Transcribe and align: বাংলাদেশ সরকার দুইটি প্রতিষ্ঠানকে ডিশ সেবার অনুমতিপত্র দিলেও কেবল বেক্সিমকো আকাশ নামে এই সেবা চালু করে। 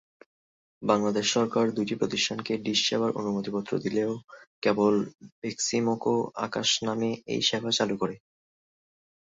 বাংলাদেশ 0.81 1.25
সরকার 1.35 1.65
দুইটি 1.77 1.95
প্রতিষ্ঠানকে 1.95 2.53
ডিশ 2.65 2.79
সেবার 2.87 3.11
অনুমতিপত্র 3.19 3.71
দিলেও 3.85 4.11
কেবল 4.63 4.93
বেক্সিমকো 5.41 6.13
আকাশ 6.45 6.69
নামে 6.87 7.09
এই 7.33 7.41
সেবা 7.49 7.71
চালু 7.77 7.95
করে। 8.01 8.15